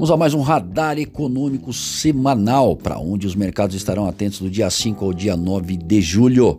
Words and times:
Vamos 0.00 0.10
a 0.10 0.16
mais 0.16 0.32
um 0.32 0.40
radar 0.40 0.98
econômico 0.98 1.74
semanal, 1.74 2.74
para 2.74 2.98
onde 2.98 3.26
os 3.26 3.34
mercados 3.34 3.76
estarão 3.76 4.06
atentos 4.06 4.38
do 4.38 4.48
dia 4.48 4.70
5 4.70 5.04
ao 5.04 5.12
dia 5.12 5.36
9 5.36 5.76
de 5.76 6.00
julho. 6.00 6.58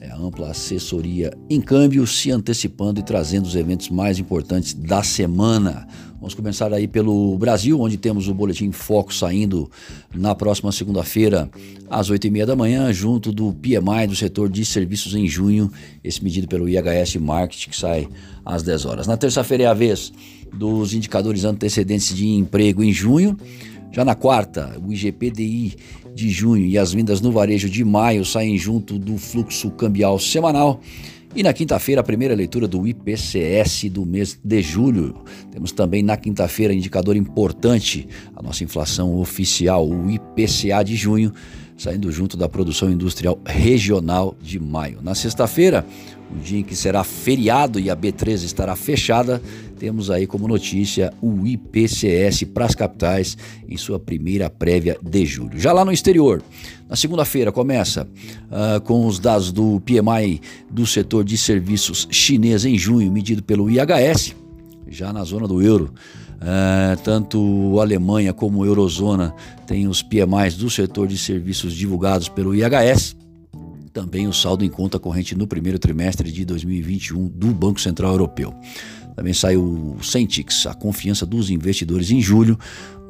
É 0.00 0.10
a 0.10 0.16
ampla 0.16 0.50
assessoria 0.50 1.32
em 1.48 1.60
câmbio 1.60 2.04
se 2.04 2.32
antecipando 2.32 2.98
e 2.98 3.04
trazendo 3.04 3.46
os 3.46 3.54
eventos 3.54 3.90
mais 3.90 4.18
importantes 4.18 4.74
da 4.74 5.04
semana. 5.04 5.86
Vamos 6.14 6.34
começar 6.34 6.72
aí 6.74 6.88
pelo 6.88 7.38
Brasil, 7.38 7.80
onde 7.80 7.96
temos 7.96 8.26
o 8.26 8.34
Boletim 8.34 8.72
Foco 8.72 9.14
saindo 9.14 9.70
na 10.12 10.34
próxima 10.34 10.72
segunda-feira, 10.72 11.48
às 11.88 12.10
8h30 12.10 12.44
da 12.44 12.56
manhã, 12.56 12.92
junto 12.92 13.30
do 13.30 13.52
PMI 13.52 14.08
do 14.08 14.16
setor 14.16 14.48
de 14.48 14.64
serviços 14.64 15.14
em 15.14 15.28
junho, 15.28 15.70
esse 16.02 16.22
medido 16.24 16.48
pelo 16.48 16.68
IHS 16.68 17.16
Market, 17.16 17.68
que 17.68 17.76
sai 17.76 18.08
às 18.44 18.64
10 18.64 18.84
horas. 18.84 19.06
Na 19.06 19.16
terça-feira 19.16 19.64
é 19.64 19.66
a 19.66 19.74
vez 19.74 20.12
dos 20.54 20.94
indicadores 20.94 21.44
antecedentes 21.44 22.14
de 22.14 22.26
emprego 22.28 22.82
em 22.82 22.92
junho. 22.92 23.36
Já 23.92 24.04
na 24.04 24.14
quarta, 24.14 24.78
o 24.86 24.92
IGPDI 24.92 25.74
de 26.14 26.30
junho 26.30 26.64
e 26.64 26.78
as 26.78 26.92
vendas 26.92 27.20
no 27.20 27.32
varejo 27.32 27.68
de 27.68 27.84
maio 27.84 28.24
saem 28.24 28.56
junto 28.56 28.98
do 28.98 29.16
fluxo 29.18 29.70
cambial 29.70 30.18
semanal. 30.18 30.80
E 31.34 31.44
na 31.44 31.52
quinta-feira, 31.52 32.00
a 32.00 32.04
primeira 32.04 32.34
leitura 32.34 32.66
do 32.66 32.86
IPCS 32.86 33.88
do 33.88 34.04
mês 34.04 34.36
de 34.42 34.62
julho. 34.62 35.14
Temos 35.52 35.70
também 35.70 36.02
na 36.02 36.16
quinta-feira 36.16 36.74
indicador 36.74 37.16
importante, 37.16 38.08
a 38.34 38.42
nossa 38.42 38.64
inflação 38.64 39.16
oficial, 39.16 39.88
o 39.88 40.10
IPCA 40.10 40.82
de 40.82 40.96
junho, 40.96 41.32
saindo 41.76 42.10
junto 42.10 42.36
da 42.36 42.48
produção 42.48 42.90
industrial 42.90 43.38
regional 43.46 44.36
de 44.42 44.58
maio. 44.58 44.98
Na 45.02 45.14
sexta-feira, 45.14 45.86
o 46.30 46.38
dia 46.38 46.58
em 46.58 46.64
que 46.64 46.74
será 46.74 47.04
feriado 47.04 47.78
e 47.78 47.88
a 47.88 47.96
B3 47.96 48.44
estará 48.44 48.74
fechada, 48.74 49.40
temos 49.80 50.10
aí 50.10 50.26
como 50.26 50.46
notícia 50.46 51.10
o 51.22 51.46
IPCS 51.46 52.44
para 52.52 52.66
as 52.66 52.74
capitais 52.74 53.34
em 53.66 53.78
sua 53.78 53.98
primeira 53.98 54.50
prévia 54.50 54.98
de 55.02 55.24
julho. 55.24 55.58
Já 55.58 55.72
lá 55.72 55.86
no 55.86 55.90
exterior, 55.90 56.42
na 56.86 56.94
segunda-feira 56.94 57.50
começa 57.50 58.06
uh, 58.06 58.78
com 58.82 59.06
os 59.06 59.18
dados 59.18 59.50
do 59.50 59.80
PMI 59.80 60.42
do 60.70 60.86
setor 60.86 61.24
de 61.24 61.38
serviços 61.38 62.06
chinês 62.10 62.66
em 62.66 62.76
junho, 62.76 63.10
medido 63.10 63.42
pelo 63.42 63.70
IHS, 63.70 64.36
já 64.86 65.14
na 65.14 65.24
zona 65.24 65.48
do 65.48 65.62
euro. 65.62 65.94
Uh, 66.36 67.00
tanto 67.02 67.78
a 67.78 67.82
Alemanha 67.82 68.34
como 68.34 68.62
a 68.62 68.66
Eurozona 68.66 69.34
têm 69.66 69.88
os 69.88 70.02
PMIs 70.02 70.56
do 70.58 70.68
setor 70.68 71.08
de 71.08 71.16
serviços 71.16 71.74
divulgados 71.74 72.28
pelo 72.28 72.54
IHS 72.54 73.16
também 73.92 74.28
o 74.28 74.32
saldo 74.32 74.64
em 74.64 74.68
conta 74.68 74.98
corrente 74.98 75.34
no 75.34 75.46
primeiro 75.46 75.78
trimestre 75.78 76.30
de 76.30 76.44
2021 76.44 77.28
do 77.28 77.48
Banco 77.48 77.80
Central 77.80 78.12
Europeu. 78.12 78.54
Também 79.14 79.32
sai 79.32 79.56
o 79.56 79.96
Centix, 80.02 80.66
a 80.66 80.74
confiança 80.74 81.26
dos 81.26 81.50
investidores 81.50 82.10
em 82.10 82.20
julho, 82.20 82.58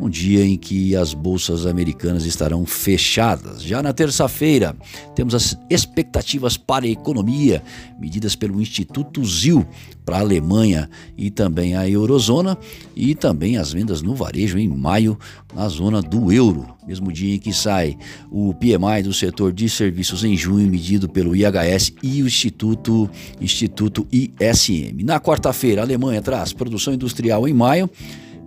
um 0.01 0.09
dia 0.09 0.45
em 0.45 0.57
que 0.57 0.97
as 0.97 1.13
bolsas 1.13 1.67
americanas 1.67 2.25
estarão 2.25 2.65
fechadas. 2.65 3.63
Já 3.63 3.83
na 3.83 3.93
terça-feira, 3.93 4.75
temos 5.15 5.35
as 5.35 5.59
expectativas 5.69 6.57
para 6.57 6.87
a 6.87 6.89
economia, 6.89 7.63
medidas 7.99 8.35
pelo 8.35 8.61
Instituto 8.61 9.23
ZIL 9.25 9.67
para 10.05 10.17
a 10.17 10.21
Alemanha 10.21 10.89
e 11.17 11.31
também 11.31 11.77
a 11.77 11.89
Eurozona, 11.89 12.57
e 12.97 13.15
também 13.15 13.59
as 13.59 13.73
vendas 13.73 14.01
no 14.03 14.15
varejo 14.15 14.59
em 14.59 14.69
maio 14.69 15.19
na 15.55 15.69
zona 15.69 16.01
do 16.01 16.33
euro. 16.33 16.67
Mesmo 16.87 17.13
dia 17.13 17.35
em 17.37 17.39
que 17.39 17.53
sai 17.53 17.97
o 18.31 18.53
PMI 18.55 19.03
do 19.05 19.13
setor 19.13 19.53
de 19.53 19.69
serviços 19.69 20.25
em 20.25 20.37
junho, 20.37 20.69
medido 20.69 21.09
pelo 21.09 21.37
IHS 21.37 21.93
e 22.03 22.23
o 22.23 22.27
Instituto, 22.27 23.09
Instituto 23.41 24.07
ISM. 24.11 25.05
Na 25.05 25.21
quarta-feira, 25.21 25.83
Alemanha 25.91 26.23
traz 26.23 26.53
produção 26.53 26.95
industrial 26.95 27.49
em 27.49 27.53
maio 27.53 27.91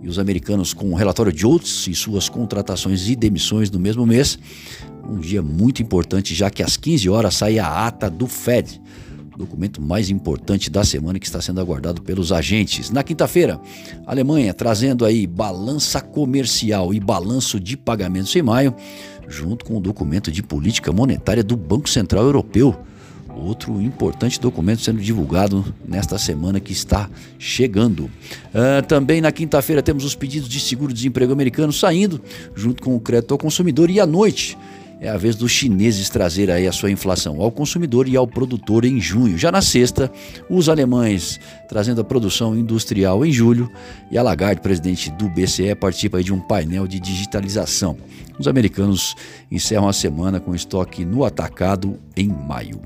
e 0.02 0.08
os 0.08 0.18
americanos 0.18 0.72
com 0.72 0.90
o 0.90 0.94
relatório 0.94 1.30
de 1.30 1.46
outros 1.46 1.86
e 1.86 1.94
suas 1.94 2.26
contratações 2.26 3.06
e 3.08 3.14
demissões 3.14 3.70
no 3.70 3.78
mesmo 3.78 4.06
mês. 4.06 4.38
Um 5.06 5.18
dia 5.18 5.42
muito 5.42 5.82
importante, 5.82 6.34
já 6.34 6.48
que 6.48 6.62
às 6.62 6.78
15 6.78 7.08
horas 7.10 7.34
sai 7.34 7.58
a 7.58 7.86
ata 7.86 8.08
do 8.08 8.26
Fed, 8.26 8.80
documento 9.36 9.82
mais 9.82 10.08
importante 10.08 10.70
da 10.70 10.84
semana 10.84 11.18
que 11.18 11.26
está 11.26 11.42
sendo 11.42 11.60
aguardado 11.60 12.00
pelos 12.00 12.32
agentes. 12.32 12.90
Na 12.90 13.02
quinta-feira, 13.02 13.60
Alemanha 14.06 14.54
trazendo 14.54 15.04
aí 15.04 15.26
balança 15.26 16.00
comercial 16.00 16.94
e 16.94 17.00
balanço 17.00 17.60
de 17.60 17.76
pagamentos 17.76 18.34
em 18.34 18.42
maio, 18.42 18.74
junto 19.28 19.66
com 19.66 19.76
o 19.76 19.80
documento 19.80 20.32
de 20.32 20.42
política 20.42 20.92
monetária 20.92 21.44
do 21.44 21.56
Banco 21.56 21.90
Central 21.90 22.24
Europeu 22.24 22.74
outro 23.36 23.80
importante 23.80 24.40
documento 24.40 24.82
sendo 24.82 25.00
divulgado 25.00 25.74
nesta 25.86 26.18
semana 26.18 26.60
que 26.60 26.72
está 26.72 27.08
chegando. 27.38 28.04
Uh, 28.04 28.84
também 28.86 29.20
na 29.20 29.32
quinta-feira 29.32 29.82
temos 29.82 30.04
os 30.04 30.14
pedidos 30.14 30.48
de 30.48 30.60
seguro-desemprego 30.60 31.32
americano 31.32 31.72
saindo, 31.72 32.20
junto 32.54 32.82
com 32.82 32.94
o 32.94 33.00
crédito 33.00 33.32
ao 33.32 33.38
consumidor, 33.38 33.90
e 33.90 34.00
à 34.00 34.06
noite 34.06 34.56
é 35.00 35.08
a 35.10 35.18
vez 35.18 35.36
dos 35.36 35.52
chineses 35.52 36.08
trazer 36.08 36.50
aí 36.50 36.66
a 36.66 36.72
sua 36.72 36.90
inflação 36.90 37.40
ao 37.42 37.50
consumidor 37.50 38.08
e 38.08 38.16
ao 38.16 38.26
produtor 38.26 38.86
em 38.86 38.98
junho. 39.00 39.36
Já 39.36 39.52
na 39.52 39.60
sexta, 39.60 40.10
os 40.48 40.68
alemães 40.68 41.38
trazendo 41.68 42.00
a 42.00 42.04
produção 42.04 42.56
industrial 42.56 43.24
em 43.24 43.30
julho 43.30 43.70
e 44.10 44.16
a 44.16 44.22
Lagarde, 44.22 44.62
presidente 44.62 45.10
do 45.10 45.28
BCE, 45.28 45.74
participa 45.74 46.22
de 46.22 46.32
um 46.32 46.40
painel 46.40 46.86
de 46.86 46.98
digitalização. 46.98 47.98
Os 48.38 48.48
americanos 48.48 49.14
encerram 49.50 49.88
a 49.88 49.92
semana 49.92 50.40
com 50.40 50.54
estoque 50.54 51.04
no 51.04 51.22
atacado 51.22 51.98
em 52.16 52.28
maio. 52.28 52.80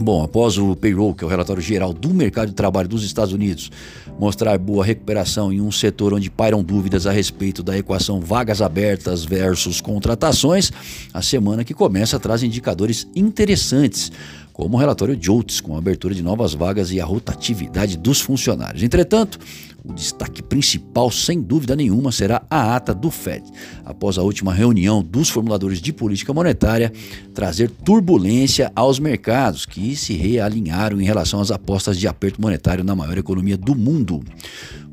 Bom, 0.00 0.24
após 0.24 0.58
o 0.58 0.74
payroll, 0.74 1.14
que 1.14 1.22
é 1.22 1.26
o 1.26 1.30
relatório 1.30 1.62
geral 1.62 1.92
do 1.92 2.12
mercado 2.12 2.48
de 2.48 2.54
trabalho 2.54 2.88
dos 2.88 3.04
Estados 3.04 3.32
Unidos, 3.32 3.70
mostrar 4.18 4.58
boa 4.58 4.84
recuperação 4.84 5.52
em 5.52 5.60
um 5.60 5.70
setor 5.70 6.12
onde 6.12 6.30
pairam 6.30 6.64
dúvidas 6.64 7.06
a 7.06 7.12
respeito 7.12 7.62
da 7.62 7.78
equação 7.78 8.20
vagas 8.20 8.60
abertas 8.60 9.24
versus 9.24 9.80
contratações, 9.80 10.72
a 11.12 11.22
semana 11.22 11.64
que 11.64 11.72
começa 11.72 12.18
traz 12.18 12.42
indicadores 12.42 13.06
interessantes 13.14 14.10
como 14.52 14.76
o 14.76 14.80
relatório 14.80 15.18
Oates, 15.28 15.60
com 15.60 15.74
a 15.74 15.78
abertura 15.78 16.14
de 16.14 16.22
novas 16.22 16.54
vagas 16.54 16.92
e 16.92 17.00
a 17.00 17.04
rotatividade 17.04 17.98
dos 17.98 18.20
funcionários. 18.20 18.84
Entretanto, 18.84 19.36
o 19.84 19.92
destaque 19.92 20.43
principal, 20.54 21.10
sem 21.10 21.42
dúvida 21.42 21.74
nenhuma, 21.74 22.12
será 22.12 22.40
a 22.48 22.76
ata 22.76 22.94
do 22.94 23.10
Fed, 23.10 23.42
após 23.84 24.16
a 24.16 24.22
última 24.22 24.54
reunião 24.54 25.02
dos 25.02 25.28
formuladores 25.28 25.80
de 25.80 25.92
política 25.92 26.32
monetária 26.32 26.92
trazer 27.34 27.68
turbulência 27.68 28.70
aos 28.76 29.00
mercados, 29.00 29.66
que 29.66 29.96
se 29.96 30.12
realinharam 30.12 31.00
em 31.00 31.04
relação 31.04 31.40
às 31.40 31.50
apostas 31.50 31.98
de 31.98 32.06
aperto 32.06 32.40
monetário 32.40 32.84
na 32.84 32.94
maior 32.94 33.18
economia 33.18 33.56
do 33.56 33.74
mundo. 33.74 34.22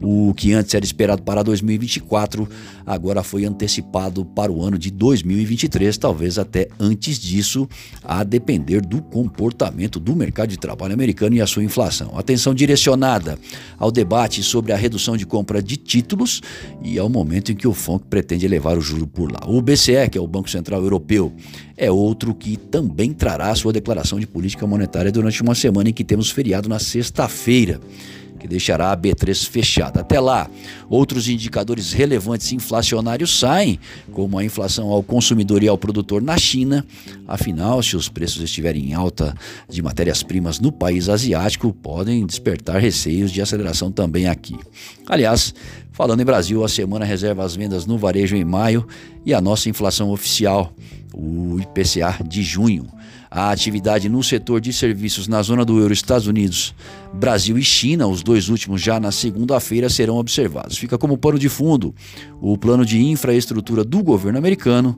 O 0.02 0.34
que 0.34 0.52
antes 0.52 0.74
era 0.74 0.84
esperado 0.84 1.22
para 1.22 1.44
2024, 1.44 2.50
agora 2.84 3.22
foi 3.22 3.46
antecipado 3.46 4.26
para 4.26 4.52
o 4.52 4.64
ano 4.64 4.80
de 4.80 4.90
2023, 4.90 5.96
talvez 5.96 6.40
até 6.40 6.70
antes 6.80 7.20
disso, 7.20 7.70
a 8.04 8.24
depender 8.24 8.82
do 8.82 9.00
comportamento 9.00 10.00
do 10.00 10.16
mercado 10.16 10.50
de 10.50 10.58
trabalho 10.58 10.96
americano 10.96 11.36
e 11.36 11.42
a 11.42 11.46
sua 11.46 11.64
inflação. 11.64 12.18
Atenção 12.18 12.56
direcionada 12.56 13.38
ao 13.82 13.92
debate 13.92 14.44
sobre 14.44 14.72
a 14.72 14.76
redução 14.76 15.18
de 15.18 15.26
compra 15.26 15.62
de 15.62 15.76
títulos 15.76 16.40
e 16.84 17.00
ao 17.00 17.10
momento 17.10 17.52
em 17.52 17.56
que 17.56 17.68
o 17.68 17.74
FONC 17.74 18.06
pretende 18.08 18.46
elevar 18.46 18.78
o 18.78 18.82
juro 18.82 19.08
por 19.08 19.32
lá. 19.32 19.40
O 19.48 19.60
BCE, 19.60 20.08
que 20.12 20.20
é 20.20 20.22
o 20.22 20.28
Banco 20.28 20.52
Central 20.52 20.84
Europeu, 20.84 21.34
é 21.76 21.90
outro 21.90 22.36
que 22.36 22.58
também 22.58 23.12
trará 23.12 23.54
sua 23.56 23.74
declaração 23.74 24.20
de 24.20 24.28
política 24.28 24.68
monetária 24.68 25.12
durante 25.12 25.42
uma 25.42 25.56
semana 25.56 25.90
em 25.90 25.94
que 25.94 26.04
temos 26.04 26.30
feriado 26.30 26.70
na 26.70 26.78
sexta-feira 26.78 27.82
que 28.42 28.48
deixará 28.48 28.92
a 28.92 28.98
B3 28.98 29.48
fechada. 29.48 30.02
Até 30.02 30.20
lá, 30.20 30.50
outros 30.90 31.30
indicadores 31.30 31.94
relevantes 31.94 32.52
inflacionários 32.52 33.40
saem, 33.40 33.80
como 34.12 34.38
a 34.38 34.44
inflação 34.44 34.90
ao 34.90 35.04
consumidor 35.04 35.62
e 35.62 35.68
ao 35.68 35.78
produtor 35.78 36.24
na 36.24 36.36
China. 36.38 36.84
Afinal, 37.28 37.84
se 37.84 37.96
os 37.96 38.10
preços 38.10 38.42
estiverem 38.42 38.90
em 38.90 38.94
alta 38.96 39.36
de 39.70 39.82
matérias-primas 39.82 40.60
no 40.60 40.72
país 40.72 41.08
asiático, 41.08 41.72
podem 41.72 42.26
despertar 42.26 42.82
receios 42.82 43.32
de 43.32 43.42
aceleração 43.42 43.92
também 43.92 44.28
aqui. 44.28 44.58
Aliás, 45.06 45.54
falando 46.02 46.20
em 46.20 46.26
Brasil, 46.26 46.64
a 46.64 46.68
semana 46.68 47.06
reserva 47.06 47.44
as 47.44 47.56
vendas 47.56 47.86
no 47.86 47.96
varejo 47.96 48.36
em 48.36 48.44
maio 48.44 48.88
e 49.24 49.36
a 49.36 49.40
nossa 49.40 49.70
inflação 49.70 50.10
oficial, 50.10 50.74
o 51.14 51.60
IPCA 51.60 52.24
de 52.28 52.42
junho. 52.42 52.88
A 53.30 53.52
atividade 53.52 54.10
no 54.10 54.24
setor 54.24 54.60
de 54.60 54.74
serviços 54.74 55.28
na 55.28 55.44
zona 55.44 55.64
do 55.64 55.80
euro 55.80 55.94
Estados 55.94 56.26
Unidos, 56.26 56.74
Brasil 57.14 57.56
e 57.56 57.64
China, 57.64 58.08
os 58.08 58.24
dois 58.24 58.50
últimos 58.50 58.82
já 58.82 59.00
na 59.00 59.12
segunda-feira, 59.12 59.92
serão 59.92 60.18
observados. 60.18 60.76
Fica 60.76 60.98
como 60.98 61.20
pano 61.20 61.38
de 61.38 61.48
fundo 61.48 61.94
o 62.42 62.58
plano 62.58 62.84
de 62.84 63.00
infraestrutura 63.00 63.84
do 63.84 64.02
governo 64.02 64.40
americano 64.40 64.98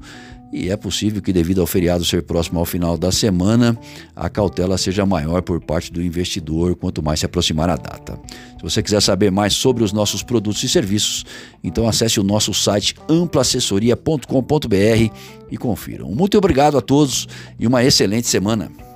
e 0.54 0.70
é 0.70 0.78
possível 0.78 1.22
que, 1.22 1.34
devido 1.34 1.62
ao 1.62 1.68
feriado 1.68 2.06
ser 2.06 2.22
próximo 2.22 2.60
ao 2.60 2.66
final 2.66 2.96
da 2.96 3.12
semana, 3.12 3.78
a 4.16 4.30
cautela 4.30 4.78
seja 4.78 5.06
maior 5.06 5.42
por 5.42 5.60
parte 5.60 5.92
do 5.92 6.02
investidor 6.02 6.76
quanto 6.76 7.02
mais 7.02 7.20
se 7.20 7.26
aproximar 7.26 7.70
a 7.70 7.76
data. 7.76 8.20
Se 8.58 8.62
você 8.62 8.84
quiser 8.84 9.02
saber 9.02 9.32
mais 9.32 9.54
sobre 9.54 9.84
os 9.84 9.92
nossos 9.92 10.22
produtos 10.22 10.64
e 10.64 10.70
serviços, 10.70 11.26
então 11.64 11.88
acesse 11.88 12.20
o 12.20 12.24
nosso 12.24 12.54
site 12.54 12.96
amplaassessoria.com.br 13.10 15.14
e 15.50 15.58
confiram. 15.58 16.12
Muito 16.12 16.38
obrigado 16.38 16.78
a 16.78 16.82
todos 16.82 17.28
e 17.60 17.66
uma 17.66 17.84
excelente 17.84 18.28
semana. 18.28 18.93